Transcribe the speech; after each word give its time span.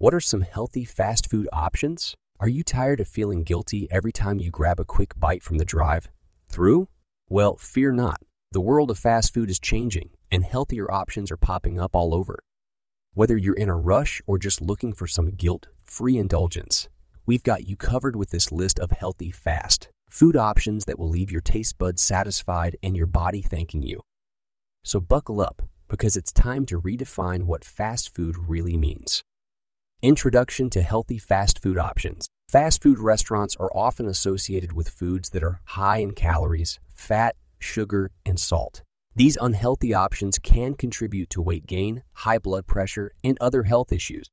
What 0.00 0.14
are 0.14 0.20
some 0.20 0.40
healthy 0.40 0.86
fast 0.86 1.28
food 1.28 1.46
options? 1.52 2.14
Are 2.38 2.48
you 2.48 2.64
tired 2.64 3.00
of 3.00 3.06
feeling 3.06 3.42
guilty 3.42 3.86
every 3.90 4.12
time 4.12 4.40
you 4.40 4.50
grab 4.50 4.80
a 4.80 4.84
quick 4.86 5.12
bite 5.20 5.42
from 5.42 5.58
the 5.58 5.64
drive? 5.66 6.08
Through? 6.48 6.88
Well, 7.28 7.56
fear 7.56 7.92
not. 7.92 8.22
The 8.52 8.62
world 8.62 8.90
of 8.90 8.98
fast 8.98 9.34
food 9.34 9.50
is 9.50 9.60
changing, 9.60 10.08
and 10.32 10.42
healthier 10.42 10.90
options 10.90 11.30
are 11.30 11.36
popping 11.36 11.78
up 11.78 11.94
all 11.94 12.14
over. 12.14 12.38
Whether 13.12 13.36
you're 13.36 13.52
in 13.52 13.68
a 13.68 13.76
rush 13.76 14.22
or 14.26 14.38
just 14.38 14.62
looking 14.62 14.94
for 14.94 15.06
some 15.06 15.32
guilt 15.32 15.66
free 15.84 16.16
indulgence, 16.16 16.88
we've 17.26 17.42
got 17.42 17.68
you 17.68 17.76
covered 17.76 18.16
with 18.16 18.30
this 18.30 18.50
list 18.50 18.80
of 18.80 18.92
healthy 18.92 19.30
fast 19.30 19.90
food 20.08 20.34
options 20.34 20.86
that 20.86 20.98
will 20.98 21.10
leave 21.10 21.30
your 21.30 21.42
taste 21.42 21.76
buds 21.76 22.00
satisfied 22.00 22.74
and 22.82 22.96
your 22.96 23.06
body 23.06 23.42
thanking 23.42 23.82
you. 23.82 24.00
So 24.82 24.98
buckle 24.98 25.42
up 25.42 25.60
because 25.88 26.16
it's 26.16 26.32
time 26.32 26.64
to 26.64 26.80
redefine 26.80 27.42
what 27.42 27.66
fast 27.66 28.14
food 28.14 28.38
really 28.48 28.78
means. 28.78 29.22
Introduction 30.02 30.70
to 30.70 30.80
healthy 30.80 31.18
fast 31.18 31.58
food 31.58 31.76
options. 31.76 32.26
Fast 32.48 32.82
food 32.82 32.98
restaurants 32.98 33.54
are 33.56 33.70
often 33.74 34.06
associated 34.06 34.72
with 34.72 34.88
foods 34.88 35.28
that 35.28 35.42
are 35.42 35.60
high 35.66 35.98
in 35.98 36.12
calories, 36.12 36.80
fat, 36.94 37.36
sugar, 37.58 38.10
and 38.24 38.40
salt. 38.40 38.82
These 39.14 39.36
unhealthy 39.38 39.92
options 39.92 40.38
can 40.38 40.72
contribute 40.72 41.28
to 41.30 41.42
weight 41.42 41.66
gain, 41.66 42.02
high 42.14 42.38
blood 42.38 42.66
pressure, 42.66 43.12
and 43.22 43.36
other 43.42 43.64
health 43.64 43.92
issues. 43.92 44.30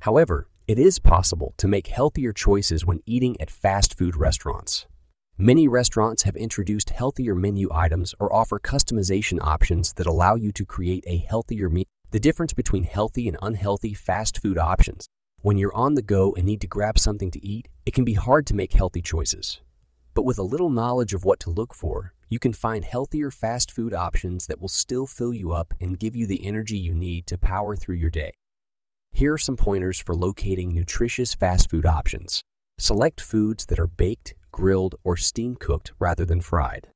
However, 0.00 0.48
it 0.66 0.80
is 0.80 0.98
possible 0.98 1.54
to 1.58 1.68
make 1.68 1.86
healthier 1.86 2.32
choices 2.32 2.84
when 2.84 2.98
eating 3.06 3.40
at 3.40 3.52
fast 3.52 3.96
food 3.96 4.16
restaurants. 4.16 4.86
Many 5.38 5.68
restaurants 5.68 6.24
have 6.24 6.34
introduced 6.34 6.90
healthier 6.90 7.36
menu 7.36 7.68
items 7.72 8.16
or 8.18 8.34
offer 8.34 8.58
customization 8.58 9.38
options 9.40 9.92
that 9.92 10.08
allow 10.08 10.34
you 10.34 10.50
to 10.50 10.64
create 10.64 11.04
a 11.06 11.18
healthier 11.18 11.70
meal. 11.70 11.84
The 12.14 12.20
difference 12.20 12.52
between 12.52 12.84
healthy 12.84 13.26
and 13.26 13.36
unhealthy 13.42 13.92
fast 13.92 14.38
food 14.38 14.56
options. 14.56 15.08
When 15.40 15.58
you're 15.58 15.74
on 15.74 15.96
the 15.96 16.00
go 16.00 16.32
and 16.36 16.46
need 16.46 16.60
to 16.60 16.68
grab 16.68 16.96
something 16.96 17.28
to 17.32 17.44
eat, 17.44 17.66
it 17.86 17.92
can 17.92 18.04
be 18.04 18.12
hard 18.12 18.46
to 18.46 18.54
make 18.54 18.72
healthy 18.72 19.02
choices. 19.02 19.60
But 20.14 20.24
with 20.24 20.38
a 20.38 20.44
little 20.44 20.70
knowledge 20.70 21.12
of 21.12 21.24
what 21.24 21.40
to 21.40 21.50
look 21.50 21.74
for, 21.74 22.14
you 22.28 22.38
can 22.38 22.52
find 22.52 22.84
healthier 22.84 23.32
fast 23.32 23.72
food 23.72 23.92
options 23.92 24.46
that 24.46 24.60
will 24.60 24.68
still 24.68 25.08
fill 25.08 25.34
you 25.34 25.50
up 25.50 25.74
and 25.80 25.98
give 25.98 26.14
you 26.14 26.28
the 26.28 26.46
energy 26.46 26.78
you 26.78 26.94
need 26.94 27.26
to 27.26 27.36
power 27.36 27.74
through 27.74 27.96
your 27.96 28.10
day. 28.10 28.32
Here 29.10 29.32
are 29.32 29.36
some 29.36 29.56
pointers 29.56 29.98
for 29.98 30.14
locating 30.14 30.72
nutritious 30.72 31.34
fast 31.34 31.68
food 31.68 31.84
options. 31.84 32.42
Select 32.78 33.20
foods 33.20 33.66
that 33.66 33.80
are 33.80 33.88
baked, 33.88 34.36
grilled, 34.52 34.94
or 35.02 35.16
steam 35.16 35.56
cooked 35.56 35.90
rather 35.98 36.24
than 36.24 36.40
fried. 36.40 36.86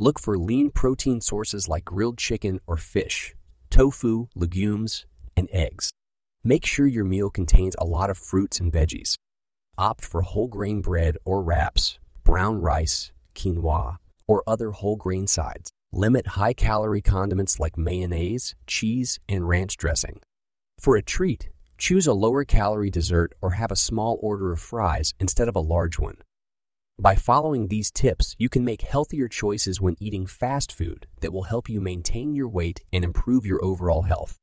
Look 0.00 0.18
for 0.18 0.36
lean 0.36 0.72
protein 0.72 1.20
sources 1.20 1.68
like 1.68 1.84
grilled 1.84 2.18
chicken 2.18 2.58
or 2.66 2.76
fish 2.76 3.36
tofu, 3.70 4.28
legumes, 4.34 5.06
and 5.36 5.48
eggs. 5.52 5.90
Make 6.44 6.64
sure 6.64 6.86
your 6.86 7.04
meal 7.04 7.30
contains 7.30 7.74
a 7.78 7.84
lot 7.84 8.10
of 8.10 8.18
fruits 8.18 8.60
and 8.60 8.72
veggies. 8.72 9.14
Opt 9.78 10.04
for 10.04 10.22
whole 10.22 10.48
grain 10.48 10.80
bread 10.80 11.16
or 11.24 11.42
wraps, 11.42 11.98
brown 12.24 12.60
rice, 12.60 13.12
quinoa, 13.34 13.96
or 14.26 14.42
other 14.46 14.70
whole 14.70 14.96
grain 14.96 15.26
sides. 15.26 15.70
Limit 15.92 16.26
high 16.28 16.52
calorie 16.52 17.02
condiments 17.02 17.60
like 17.60 17.78
mayonnaise, 17.78 18.54
cheese, 18.66 19.18
and 19.28 19.48
ranch 19.48 19.76
dressing. 19.76 20.20
For 20.78 20.96
a 20.96 21.02
treat, 21.02 21.48
choose 21.78 22.06
a 22.06 22.12
lower 22.12 22.44
calorie 22.44 22.90
dessert 22.90 23.32
or 23.40 23.50
have 23.52 23.70
a 23.70 23.76
small 23.76 24.18
order 24.20 24.52
of 24.52 24.60
fries 24.60 25.14
instead 25.20 25.48
of 25.48 25.56
a 25.56 25.60
large 25.60 25.98
one. 25.98 26.16
By 26.98 27.14
following 27.14 27.68
these 27.68 27.90
tips, 27.90 28.34
you 28.38 28.48
can 28.48 28.64
make 28.64 28.80
healthier 28.80 29.28
choices 29.28 29.82
when 29.82 29.96
eating 30.00 30.24
fast 30.24 30.72
food 30.72 31.06
that 31.20 31.30
will 31.30 31.42
help 31.42 31.68
you 31.68 31.78
maintain 31.78 32.34
your 32.34 32.48
weight 32.48 32.84
and 32.90 33.04
improve 33.04 33.44
your 33.44 33.62
overall 33.62 34.02
health. 34.02 34.38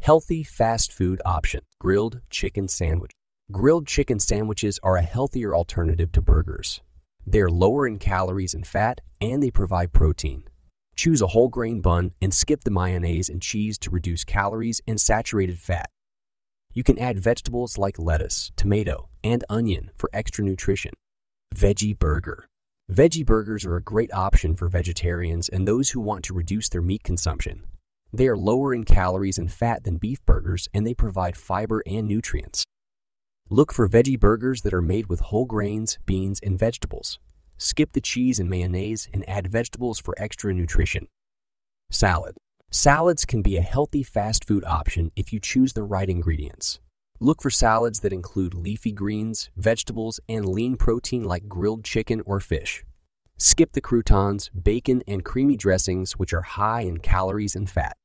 Healthy 0.00 0.44
fast 0.44 0.92
food 0.92 1.20
option 1.24 1.62
grilled 1.80 2.20
chicken 2.30 2.68
sandwich. 2.68 3.10
Grilled 3.50 3.88
chicken 3.88 4.20
sandwiches 4.20 4.78
are 4.84 4.96
a 4.96 5.02
healthier 5.02 5.52
alternative 5.52 6.12
to 6.12 6.22
burgers. 6.22 6.80
They're 7.26 7.50
lower 7.50 7.88
in 7.88 7.98
calories 7.98 8.54
and 8.54 8.64
fat, 8.64 9.00
and 9.20 9.42
they 9.42 9.50
provide 9.50 9.92
protein. 9.92 10.44
Choose 10.94 11.20
a 11.20 11.26
whole 11.26 11.48
grain 11.48 11.80
bun 11.80 12.12
and 12.22 12.32
skip 12.32 12.62
the 12.62 12.70
mayonnaise 12.70 13.28
and 13.28 13.42
cheese 13.42 13.78
to 13.78 13.90
reduce 13.90 14.22
calories 14.22 14.80
and 14.86 15.00
saturated 15.00 15.58
fat. 15.58 15.90
You 16.72 16.84
can 16.84 17.00
add 17.00 17.18
vegetables 17.18 17.78
like 17.78 17.98
lettuce, 17.98 18.52
tomato, 18.54 19.08
and 19.24 19.42
onion 19.48 19.90
for 19.96 20.08
extra 20.12 20.44
nutrition. 20.44 20.92
Veggie 21.56 21.98
Burger. 21.98 22.46
Veggie 22.92 23.24
burgers 23.24 23.64
are 23.64 23.76
a 23.76 23.82
great 23.82 24.12
option 24.12 24.54
for 24.54 24.68
vegetarians 24.68 25.48
and 25.48 25.66
those 25.66 25.88
who 25.88 26.00
want 26.00 26.22
to 26.22 26.34
reduce 26.34 26.68
their 26.68 26.82
meat 26.82 27.02
consumption. 27.02 27.64
They 28.12 28.28
are 28.28 28.36
lower 28.36 28.74
in 28.74 28.84
calories 28.84 29.38
and 29.38 29.50
fat 29.50 29.82
than 29.84 29.96
beef 29.96 30.22
burgers 30.26 30.68
and 30.74 30.86
they 30.86 30.92
provide 30.92 31.34
fiber 31.34 31.82
and 31.86 32.06
nutrients. 32.06 32.66
Look 33.48 33.72
for 33.72 33.88
veggie 33.88 34.20
burgers 34.20 34.60
that 34.62 34.74
are 34.74 34.82
made 34.82 35.06
with 35.06 35.20
whole 35.20 35.46
grains, 35.46 35.98
beans, 36.04 36.40
and 36.42 36.58
vegetables. 36.58 37.18
Skip 37.56 37.92
the 37.92 38.02
cheese 38.02 38.38
and 38.38 38.50
mayonnaise 38.50 39.08
and 39.14 39.26
add 39.26 39.50
vegetables 39.50 39.98
for 39.98 40.14
extra 40.18 40.52
nutrition. 40.52 41.08
Salad. 41.90 42.36
Salads 42.70 43.24
can 43.24 43.40
be 43.40 43.56
a 43.56 43.62
healthy 43.62 44.02
fast 44.02 44.44
food 44.44 44.64
option 44.66 45.10
if 45.16 45.32
you 45.32 45.40
choose 45.40 45.72
the 45.72 45.84
right 45.84 46.10
ingredients. 46.10 46.80
Look 47.18 47.40
for 47.40 47.48
salads 47.48 48.00
that 48.00 48.12
include 48.12 48.52
leafy 48.52 48.92
greens, 48.92 49.48
vegetables, 49.56 50.20
and 50.28 50.46
lean 50.46 50.76
protein 50.76 51.24
like 51.24 51.48
grilled 51.48 51.82
chicken 51.82 52.22
or 52.26 52.40
fish. 52.40 52.84
Skip 53.38 53.72
the 53.72 53.80
croutons, 53.80 54.50
bacon, 54.50 55.02
and 55.08 55.24
creamy 55.24 55.56
dressings, 55.56 56.12
which 56.12 56.34
are 56.34 56.42
high 56.42 56.82
in 56.82 56.98
calories 56.98 57.56
and 57.56 57.70
fat. 57.70 57.96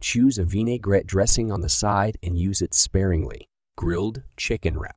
Choose 0.00 0.38
a 0.38 0.44
vinaigrette 0.44 1.06
dressing 1.06 1.52
on 1.52 1.60
the 1.60 1.68
side 1.68 2.16
and 2.22 2.38
use 2.38 2.62
it 2.62 2.72
sparingly. 2.72 3.48
Grilled 3.76 4.22
chicken 4.38 4.78
wrap. 4.78 4.96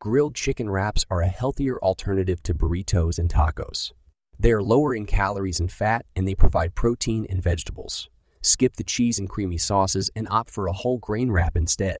Grilled 0.00 0.34
chicken 0.34 0.68
wraps 0.68 1.06
are 1.08 1.22
a 1.22 1.28
healthier 1.28 1.78
alternative 1.78 2.42
to 2.42 2.54
burritos 2.54 3.18
and 3.20 3.30
tacos. 3.30 3.92
They 4.40 4.50
are 4.50 4.62
lower 4.62 4.92
in 4.92 5.06
calories 5.06 5.60
and 5.60 5.70
fat, 5.70 6.04
and 6.16 6.26
they 6.26 6.34
provide 6.34 6.74
protein 6.74 7.26
and 7.30 7.40
vegetables. 7.40 8.08
Skip 8.42 8.74
the 8.74 8.82
cheese 8.82 9.20
and 9.20 9.28
creamy 9.28 9.58
sauces 9.58 10.10
and 10.16 10.26
opt 10.30 10.50
for 10.50 10.66
a 10.66 10.72
whole 10.72 10.98
grain 10.98 11.30
wrap 11.30 11.56
instead. 11.56 11.96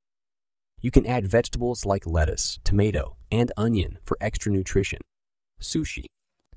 You 0.84 0.90
can 0.90 1.06
add 1.06 1.26
vegetables 1.26 1.86
like 1.86 2.06
lettuce, 2.06 2.58
tomato, 2.62 3.16
and 3.32 3.50
onion 3.56 3.96
for 4.04 4.18
extra 4.20 4.52
nutrition. 4.52 4.98
Sushi. 5.58 6.04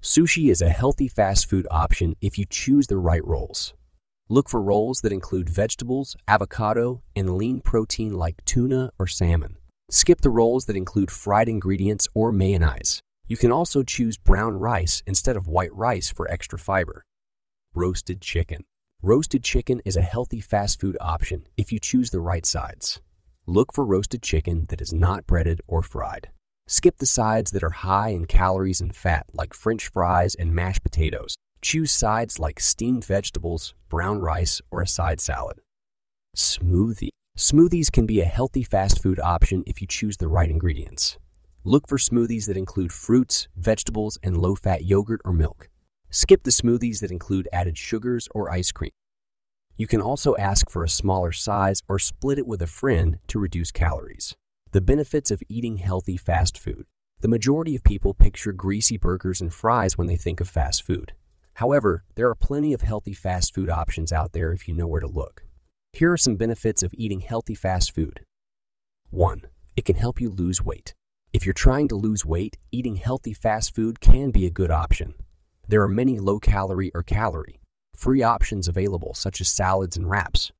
Sushi 0.01 0.51
is 0.51 0.61
a 0.61 0.67
healthy 0.67 1.07
fast 1.07 1.49
food 1.49 1.65
option 1.71 2.13
if 2.19 2.37
you 2.37 2.43
choose 2.45 2.87
the 2.87 2.97
right 2.97 3.25
rolls. 3.25 3.73
Look 4.27 4.49
for 4.49 4.61
rolls 4.61 4.99
that 4.99 5.13
include 5.13 5.49
vegetables, 5.49 6.17
avocado, 6.27 7.01
and 7.15 7.37
lean 7.37 7.61
protein 7.61 8.15
like 8.15 8.43
tuna 8.43 8.91
or 8.99 9.07
salmon. 9.07 9.55
Skip 9.89 10.19
the 10.19 10.29
rolls 10.29 10.65
that 10.65 10.75
include 10.75 11.09
fried 11.09 11.47
ingredients 11.47 12.09
or 12.13 12.33
mayonnaise. 12.33 12.99
You 13.29 13.37
can 13.37 13.53
also 13.53 13.81
choose 13.81 14.17
brown 14.17 14.57
rice 14.57 15.01
instead 15.07 15.37
of 15.37 15.47
white 15.47 15.73
rice 15.73 16.09
for 16.11 16.29
extra 16.29 16.59
fiber. 16.59 17.05
Roasted 17.73 18.19
chicken. 18.19 18.65
Roasted 19.01 19.45
chicken 19.45 19.81
is 19.85 19.95
a 19.95 20.01
healthy 20.01 20.41
fast 20.41 20.81
food 20.81 20.97
option 20.99 21.47
if 21.55 21.71
you 21.71 21.79
choose 21.79 22.09
the 22.09 22.19
right 22.19 22.45
sides. 22.45 22.99
Look 23.49 23.71
for 23.71 23.85
roasted 23.85 24.21
chicken 24.21 24.65
that 24.67 24.81
is 24.81 24.91
not 24.91 25.25
breaded 25.25 25.61
or 25.67 25.81
fried. 25.81 26.31
Skip 26.67 26.97
the 26.97 27.05
sides 27.05 27.51
that 27.51 27.63
are 27.63 27.69
high 27.69 28.09
in 28.09 28.25
calories 28.25 28.81
and 28.81 28.93
fat, 28.93 29.25
like 29.31 29.53
french 29.53 29.87
fries 29.87 30.35
and 30.35 30.53
mashed 30.53 30.83
potatoes. 30.83 31.37
Choose 31.61 31.93
sides 31.93 32.39
like 32.39 32.59
steamed 32.59 33.05
vegetables, 33.05 33.73
brown 33.87 34.19
rice, 34.19 34.61
or 34.69 34.81
a 34.81 34.87
side 34.87 35.21
salad. 35.21 35.59
Smoothie. 36.35 37.07
Smoothies 37.37 37.89
can 37.89 38.05
be 38.05 38.19
a 38.19 38.25
healthy 38.25 38.63
fast 38.63 39.01
food 39.01 39.17
option 39.21 39.63
if 39.65 39.79
you 39.79 39.87
choose 39.87 40.17
the 40.17 40.27
right 40.27 40.51
ingredients. 40.51 41.17
Look 41.63 41.87
for 41.87 41.97
smoothies 41.97 42.47
that 42.47 42.57
include 42.57 42.91
fruits, 42.91 43.47
vegetables, 43.55 44.19
and 44.21 44.35
low 44.35 44.55
fat 44.55 44.83
yogurt 44.83 45.21
or 45.23 45.31
milk. 45.31 45.69
Skip 46.09 46.43
the 46.43 46.51
smoothies 46.51 46.99
that 46.99 47.11
include 47.11 47.47
added 47.53 47.77
sugars 47.77 48.27
or 48.31 48.51
ice 48.51 48.73
cream. 48.73 48.91
You 49.79 49.85
can 49.85 50.01
also 50.01 50.35
ask 50.37 50.71
for 50.71 50.83
a 50.83 50.89
smaller 50.89 51.31
size 51.31 51.83
or 51.87 51.99
split 51.99 52.39
it 52.39 52.47
with 52.47 52.63
a 52.63 52.67
friend 52.67 53.19
to 53.27 53.37
reduce 53.37 53.71
calories. 53.71 54.35
The 54.71 54.81
benefits 54.81 55.29
of 55.29 55.43
eating 55.47 55.77
healthy 55.77 56.17
fast 56.17 56.57
food. 56.57 56.87
The 57.21 57.27
majority 57.27 57.75
of 57.75 57.83
people 57.83 58.15
picture 58.15 58.51
greasy 58.51 58.97
burgers 58.97 59.39
and 59.39 59.53
fries 59.53 59.95
when 59.95 60.07
they 60.07 60.15
think 60.15 60.41
of 60.41 60.49
fast 60.49 60.81
food. 60.81 61.13
However, 61.53 62.03
there 62.15 62.27
are 62.27 62.33
plenty 62.33 62.73
of 62.73 62.81
healthy 62.81 63.13
fast 63.13 63.53
food 63.53 63.69
options 63.69 64.11
out 64.11 64.33
there 64.33 64.51
if 64.51 64.67
you 64.67 64.73
know 64.73 64.87
where 64.87 65.01
to 65.01 65.07
look. 65.07 65.43
Here 65.93 66.11
are 66.11 66.17
some 66.17 66.37
benefits 66.37 66.81
of 66.81 66.93
eating 66.95 67.19
healthy 67.19 67.55
fast 67.55 67.93
food. 67.93 68.21
1. 69.11 69.43
It 69.75 69.85
can 69.85 69.95
help 69.95 70.19
you 70.19 70.31
lose 70.31 70.59
weight. 70.59 70.95
If 71.33 71.45
you're 71.45 71.53
trying 71.53 71.87
to 71.89 71.95
lose 71.95 72.25
weight, 72.25 72.57
eating 72.71 72.95
healthy 72.95 73.33
fast 73.33 73.75
food 73.75 73.99
can 73.99 74.31
be 74.31 74.47
a 74.47 74.51
good 74.51 74.71
option. 74.71 75.13
There 75.67 75.83
are 75.83 75.87
many 75.87 76.19
low 76.19 76.39
calorie 76.39 76.91
or 76.95 77.03
calorie, 77.03 77.59
free 77.97 78.21
options 78.21 78.67
available 78.67 79.13
such 79.13 79.41
as 79.41 79.49
salads 79.49 79.97
and 79.97 80.09
wraps. 80.09 80.51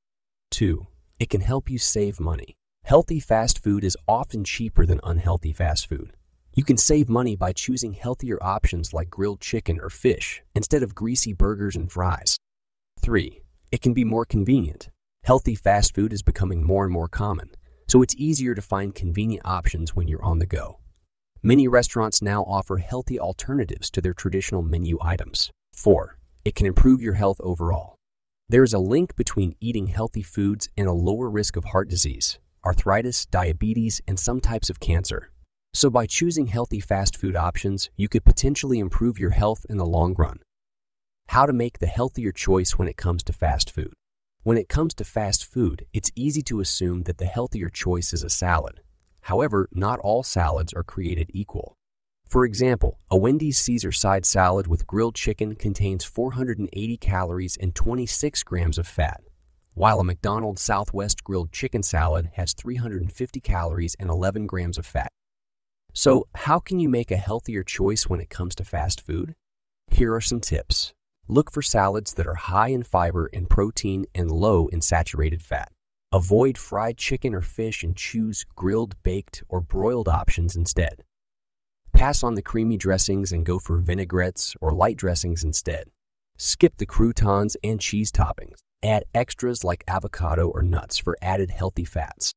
2. 0.51 0.87
It 1.19 1.29
can 1.29 1.41
help 1.41 1.69
you 1.69 1.77
save 1.77 2.19
money. 2.19 2.55
Healthy 2.83 3.19
fast 3.19 3.61
food 3.63 3.83
is 3.83 3.97
often 4.07 4.43
cheaper 4.43 4.85
than 4.85 4.99
unhealthy 5.03 5.53
fast 5.53 5.87
food. 5.87 6.13
You 6.55 6.63
can 6.63 6.77
save 6.77 7.07
money 7.09 7.35
by 7.35 7.53
choosing 7.53 7.93
healthier 7.93 8.41
options 8.41 8.91
like 8.91 9.11
grilled 9.11 9.39
chicken 9.39 9.79
or 9.79 9.91
fish 9.91 10.41
instead 10.55 10.81
of 10.81 10.95
greasy 10.95 11.31
burgers 11.31 11.75
and 11.75 11.91
fries. 11.91 12.37
3. 13.01 13.41
It 13.71 13.81
can 13.81 13.93
be 13.93 14.03
more 14.03 14.25
convenient. 14.25 14.89
Healthy 15.23 15.55
fast 15.55 15.93
food 15.93 16.11
is 16.13 16.23
becoming 16.23 16.65
more 16.65 16.85
and 16.85 16.93
more 16.93 17.07
common. 17.07 17.51
so 17.87 18.01
it's 18.01 18.15
easier 18.17 18.53
to 18.53 18.61
find 18.61 18.93
convenient 18.93 19.45
options 19.45 19.95
when 19.95 20.07
you're 20.07 20.23
on 20.23 20.39
the 20.39 20.45
go. 20.45 20.79
Many 21.41 21.67
restaurants 21.67 22.21
now 22.21 22.43
offer 22.43 22.77
healthy 22.77 23.19
alternatives 23.19 23.89
to 23.91 24.01
their 24.01 24.13
traditional 24.13 24.61
menu 24.61 24.97
items. 25.01 25.51
4. 25.73 26.17
It 26.47 26.55
can 26.55 26.65
improve 26.65 27.01
your 27.01 27.15
health 27.15 27.41
overall. 27.44 27.97
There 28.47 28.63
is 28.63 28.71
a 28.71 28.79
link 28.79 29.17
between 29.17 29.57
eating 29.59 29.88
healthy 29.88 30.23
foods 30.23 30.69
and 30.77 30.88
a 30.88 30.94
lower 30.94 31.29
risk 31.29 31.57
of 31.57 31.65
heart 31.65 31.89
disease, 31.89 32.39
arthritis, 32.65 33.25
diabetes, 33.25 33.99
and 34.07 34.17
some 34.17 34.39
types 34.39 34.69
of 34.69 34.79
cancer. 34.79 35.29
So 35.73 35.89
by 35.89 36.05
choosing 36.05 36.47
healthy 36.47 36.79
fast 36.79 37.17
food 37.17 37.35
options, 37.35 37.89
you 37.97 38.07
could 38.07 38.23
potentially 38.23 38.79
improve 38.79 39.19
your 39.19 39.31
health 39.31 39.65
in 39.69 39.75
the 39.75 39.85
long 39.85 40.15
run. 40.17 40.39
How 41.27 41.45
to 41.45 41.51
make 41.51 41.79
the 41.79 41.88
healthier 41.88 42.31
choice 42.31 42.77
when 42.77 42.88
it 42.88 42.95
comes 42.95 43.23
to 43.23 43.33
fast 43.33 43.69
food. 43.69 43.91
When 44.44 44.57
it 44.57 44.69
comes 44.69 44.94
to 44.94 45.03
fast 45.03 45.44
food, 45.44 45.85
it's 45.91 46.11
easy 46.15 46.44
to 46.44 46.61
assume 46.61 47.03
that 47.03 47.17
the 47.17 47.25
healthier 47.25 47.67
choice 47.67 48.13
is 48.13 48.23
a 48.23 48.29
salad. 48.29 48.79
However, 49.19 49.67
not 49.73 49.99
all 49.99 50.23
salads 50.23 50.71
are 50.71 50.83
created 50.83 51.29
equal. 51.33 51.75
For 52.27 52.44
example, 52.44 53.00
a 53.09 53.15
Wendy's 53.15 53.57
Caesar 53.59 53.94
side 53.94 54.25
salad 54.25 54.68
with 54.68 54.85
grilled 54.85 55.15
chicken 55.15 55.56
contains 55.56 56.03
480 56.03 56.97
calories 56.97 57.56
and 57.56 57.74
26 57.74 58.44
grams 58.44 58.77
of 58.77 58.85
fat, 58.85 59.21
while 59.75 60.01
a 60.01 60.03
McDonald's 60.03 60.62
Southwest 60.62 61.24
grilled 61.24 61.53
chicken 61.53 61.83
salad 61.83 62.31
has 62.33 62.51
350 62.51 63.39
calories 63.39 63.95
and 63.97 64.09
11 64.09 64.45
grams 64.45 64.77
of 64.77 64.85
fat. 64.85 65.09
So, 65.94 66.27
how 66.35 66.59
can 66.59 66.81
you 66.81 66.89
make 66.89 67.12
a 67.12 67.15
healthier 67.15 67.63
choice 67.63 68.09
when 68.09 68.19
it 68.19 68.30
comes 68.30 68.56
to 68.56 68.65
fast 68.65 69.00
food? 69.00 69.33
Here 69.89 70.13
are 70.13 70.19
some 70.19 70.41
tips. 70.41 70.94
Look 71.30 71.50
for 71.50 71.62
salads 71.62 72.15
that 72.15 72.27
are 72.27 72.35
high 72.35 72.69
in 72.69 72.83
fiber 72.83 73.30
and 73.31 73.50
protein 73.50 74.06
and 74.13 74.30
low 74.30 74.68
in 74.68 74.81
saturated 74.81 75.41
fat. 75.41 75.71
Avoid 76.12 76.57
fried 76.57 76.97
chicken 76.97 77.33
or 77.33 77.41
fish 77.41 77.83
and 77.83 77.95
choose 77.95 78.45
grilled, 78.53 79.01
baked, 79.03 79.44
or 79.47 79.62
broiled 79.62 80.09
options 80.09 80.57
instead. 80.57 81.03
Pass 81.97 82.21
on 82.21 82.35
the 82.35 82.44
creamy 82.44 82.77
dressings 82.77 83.31
and 83.31 83.44
go 83.44 83.57
for 83.57 83.79
vinaigrettes 83.79 84.55
or 84.61 84.71
light 84.71 84.97
dressings 84.97 85.44
instead. 85.44 85.85
Skip 86.38 86.77
the 86.77 86.85
croutons 86.85 87.57
and 87.63 87.81
cheese 87.81 88.11
toppings. 88.11 88.59
Add 88.83 89.05
extras 89.15 89.63
like 89.63 89.83
avocado 89.88 90.47
or 90.47 90.61
nuts 90.61 90.99
for 90.99 91.17
added 91.23 91.49
healthy 91.49 91.85
fats. 91.85 92.33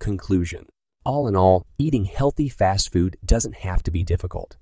Conclusion 0.00 0.66
All 1.04 1.28
in 1.28 1.36
all, 1.36 1.64
eating 1.78 2.06
healthy 2.06 2.48
fast 2.48 2.90
food 2.90 3.16
doesn't 3.24 3.58
have 3.58 3.84
to 3.84 3.92
be 3.92 4.02
difficult. 4.02 4.56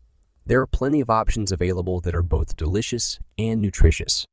There 0.44 0.60
are 0.60 0.66
plenty 0.66 1.00
of 1.00 1.08
options 1.08 1.50
available 1.50 2.02
that 2.02 2.14
are 2.14 2.22
both 2.22 2.54
delicious 2.54 3.18
and 3.38 3.62
nutritious. 3.62 4.26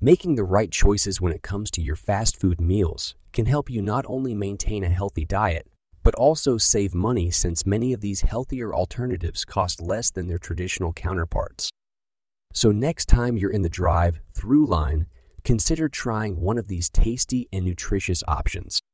Making 0.00 0.36
the 0.36 0.44
right 0.44 0.70
choices 0.70 1.20
when 1.20 1.32
it 1.32 1.42
comes 1.42 1.72
to 1.72 1.82
your 1.82 1.96
fast 1.96 2.38
food 2.38 2.60
meals 2.60 3.16
can 3.32 3.46
help 3.46 3.68
you 3.68 3.82
not 3.82 4.04
only 4.06 4.34
maintain 4.34 4.84
a 4.84 4.88
healthy 4.88 5.24
diet, 5.24 5.66
but 6.08 6.14
also 6.14 6.56
save 6.56 6.94
money 6.94 7.30
since 7.30 7.66
many 7.66 7.92
of 7.92 8.00
these 8.00 8.22
healthier 8.22 8.74
alternatives 8.74 9.44
cost 9.44 9.78
less 9.78 10.10
than 10.10 10.26
their 10.26 10.38
traditional 10.38 10.90
counterparts. 10.90 11.68
So 12.54 12.72
next 12.72 13.10
time 13.10 13.36
you're 13.36 13.50
in 13.50 13.60
the 13.60 13.68
drive 13.68 14.18
through 14.32 14.64
line, 14.64 15.04
consider 15.44 15.86
trying 15.86 16.40
one 16.40 16.56
of 16.56 16.66
these 16.66 16.88
tasty 16.88 17.46
and 17.52 17.62
nutritious 17.62 18.22
options. 18.26 18.80